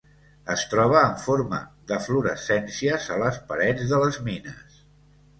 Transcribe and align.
Es 0.51 0.61
troba 0.69 1.01
en 1.09 1.11
forma 1.25 1.59
d'eflorescències 1.91 3.05
a 3.15 3.19
les 3.25 3.37
parets 3.51 3.93
de 3.93 4.01
les 4.05 4.17
mines. 4.29 4.81